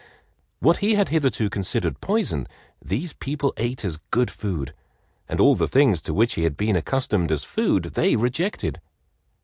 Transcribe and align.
What 0.61 0.77
he 0.77 0.95
had 0.95 1.09
hitherto 1.09 1.47
considered 1.47 2.01
poison 2.01 2.47
these 2.83 3.13
people 3.13 3.53
ate 3.57 3.85
as 3.85 3.97
good 4.09 4.31
food, 4.31 4.73
and 5.29 5.39
all 5.39 5.53
the 5.53 5.67
things 5.67 6.01
to 6.01 6.13
which 6.15 6.33
he 6.33 6.41
had 6.43 6.57
been 6.57 6.75
accustomed 6.75 7.31
as 7.31 7.43
food 7.43 7.83
they 7.83 8.15
rejected. 8.15 8.81